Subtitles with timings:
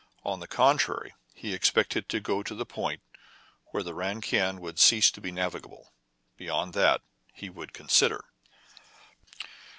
[0.25, 3.03] On the contrary, he expected to go to the point
[3.65, 5.93] where the Ran Kiang would cease to be navigable.
[6.37, 8.25] Beyond that he would consider.